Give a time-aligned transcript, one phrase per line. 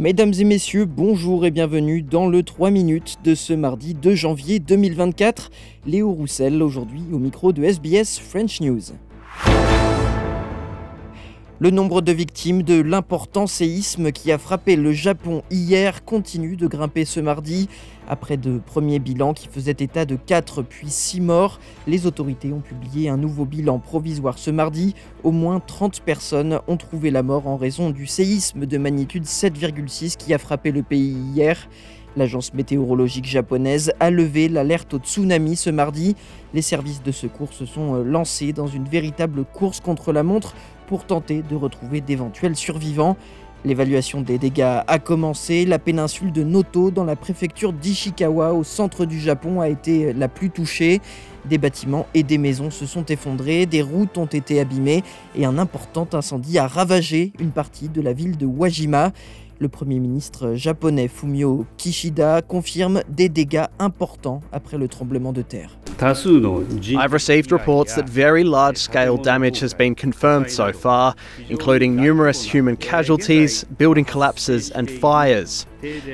[0.00, 4.58] Mesdames et messieurs, bonjour et bienvenue dans le 3 minutes de ce mardi 2 janvier
[4.58, 5.50] 2024.
[5.84, 8.80] Léo Roussel aujourd'hui au micro de SBS French News.
[11.62, 16.66] Le nombre de victimes de l'important séisme qui a frappé le Japon hier continue de
[16.66, 17.68] grimper ce mardi.
[18.08, 22.62] Après de premiers bilans qui faisaient état de 4 puis 6 morts, les autorités ont
[22.62, 24.94] publié un nouveau bilan provisoire ce mardi.
[25.22, 30.16] Au moins 30 personnes ont trouvé la mort en raison du séisme de magnitude 7,6
[30.16, 31.68] qui a frappé le pays hier.
[32.16, 36.16] L'agence météorologique japonaise a levé l'alerte au tsunami ce mardi.
[36.54, 40.54] Les services de secours se sont lancés dans une véritable course contre la montre
[40.90, 43.16] pour tenter de retrouver d'éventuels survivants.
[43.64, 45.64] L'évaluation des dégâts a commencé.
[45.64, 50.26] La péninsule de Noto, dans la préfecture d'Ishikawa, au centre du Japon, a été la
[50.26, 51.00] plus touchée.
[51.44, 55.04] Des bâtiments et des maisons se sont effondrés, des routes ont été abîmées
[55.36, 59.12] et un important incendie a ravagé une partie de la ville de Wajima.
[59.60, 65.76] Le Premier ministre japonais Fumio Kishida confirme des dégâts importants après le tremblement de terre.
[66.00, 71.14] I've received reports that very large scale damage has been confirmed so far,
[71.50, 75.66] including numerous human casualties, building collapses, and fires.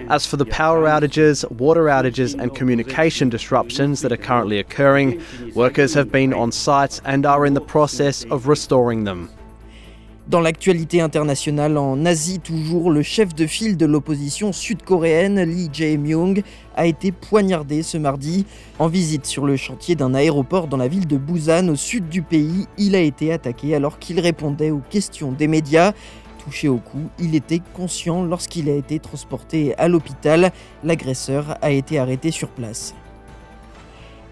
[0.08, 5.22] As for the power outages, water outages, and communication disruptions that are currently occurring,
[5.54, 9.30] workers have been on site and are in the process of restoring them.
[10.28, 16.42] Dans l'actualité internationale en Asie, toujours, le chef de file de l'opposition sud-coréenne, Lee Jae-myung,
[16.74, 18.44] a été poignardé ce mardi.
[18.80, 22.22] En visite sur le chantier d'un aéroport dans la ville de Busan, au sud du
[22.22, 25.92] pays, il a été attaqué alors qu'il répondait aux questions des médias.
[26.44, 30.50] Touché au cou, il était conscient lorsqu'il a été transporté à l'hôpital.
[30.82, 32.96] L'agresseur a été arrêté sur place.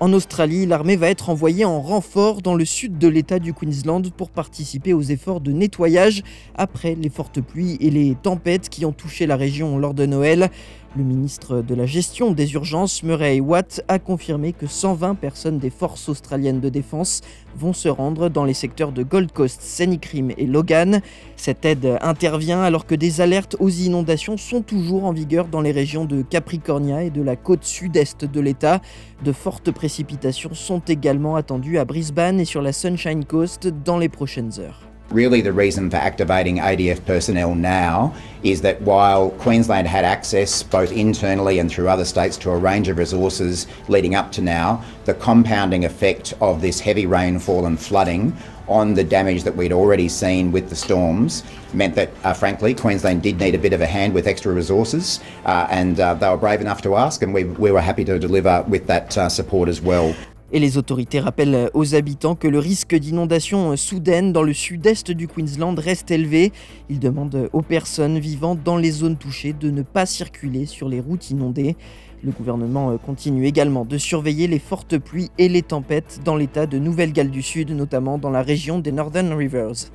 [0.01, 4.03] En Australie, l'armée va être envoyée en renfort dans le sud de l'État du Queensland
[4.11, 6.25] pour participer aux efforts de nettoyage
[6.57, 10.51] après les fortes pluies et les tempêtes qui ont touché la région lors de Noël.
[10.97, 15.71] Le ministre de la Gestion des Urgences, Murray Watt, a confirmé que 120 personnes des
[15.71, 17.21] forces australiennes de défense
[17.57, 21.01] vont se rendre dans les secteurs de Gold Coast, Senicrim et Logan.
[21.35, 25.73] Cette aide intervient alors que des alertes aux inondations sont toujours en vigueur dans les
[25.73, 28.81] régions de Capricornia et de la côte sud-est de l'État.
[29.25, 34.09] De fortes précipitations sont également attendues à Brisbane et sur la Sunshine Coast dans les
[34.09, 34.84] prochaines heures.
[35.11, 40.91] Really, the reason for activating ADF personnel now is that while Queensland had access both
[40.93, 45.15] internally and through other states to a range of resources leading up to now, the
[45.15, 48.35] compounding effect of this heavy rainfall and flooding
[48.67, 51.45] on the damage that we'd already seen with the storms
[51.75, 55.21] meant that, uh, frankly, Queensland did need a bit of a hand with extra resources,
[55.45, 58.19] uh, and uh, they were brave enough to ask, and we, we were happy to
[58.19, 60.15] deliver with that uh, support as well.
[60.53, 65.27] Et les autorités rappellent aux habitants que le risque d'inondation soudaine dans le sud-est du
[65.27, 66.53] Queensland reste élevé.
[66.89, 71.01] Ils demandent aux personnes vivant dans les zones touchées de ne pas circuler sur les
[71.01, 71.77] routes inondées.
[72.23, 76.79] Le gouvernement continue également de surveiller les fortes pluies et les tempêtes dans l'état de
[76.79, 79.91] Nouvelle-Galles du Sud, notamment dans la région des Northern Rivers.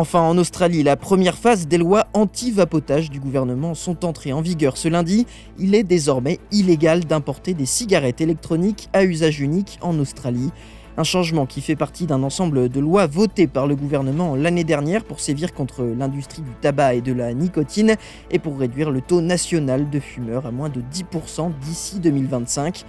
[0.00, 4.76] Enfin, en Australie, la première phase des lois anti-vapotage du gouvernement sont entrées en vigueur
[4.76, 5.26] ce lundi.
[5.58, 10.52] Il est désormais illégal d'importer des cigarettes électroniques à usage unique en Australie.
[10.98, 15.02] Un changement qui fait partie d'un ensemble de lois votées par le gouvernement l'année dernière
[15.02, 17.96] pour sévir contre l'industrie du tabac et de la nicotine
[18.30, 22.84] et pour réduire le taux national de fumeurs à moins de 10% d'ici 2025.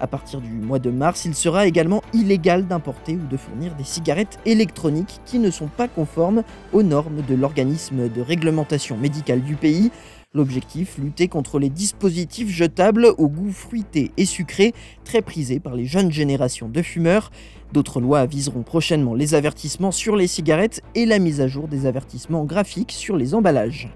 [0.00, 3.84] À partir du mois de mars, il sera également illégal d'importer ou de fournir des
[3.84, 9.54] cigarettes électroniques qui ne sont pas conformes aux normes de l'organisme de réglementation médicale du
[9.54, 9.90] pays.
[10.34, 15.86] L'objectif, lutter contre les dispositifs jetables au goût fruité et sucré, très prisés par les
[15.86, 17.30] jeunes générations de fumeurs.
[17.72, 21.86] D'autres lois viseront prochainement les avertissements sur les cigarettes et la mise à jour des
[21.86, 23.90] avertissements graphiques sur les emballages.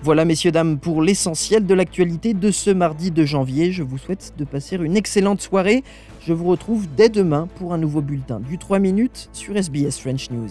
[0.00, 3.72] Voilà, messieurs, dames, pour l'essentiel de l'actualité de ce mardi de janvier.
[3.72, 5.82] Je vous souhaite de passer une excellente soirée.
[6.24, 10.30] Je vous retrouve dès demain pour un nouveau bulletin du 3 minutes sur SBS French
[10.30, 10.50] News.